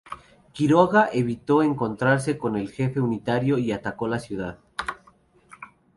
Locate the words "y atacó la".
3.59-4.17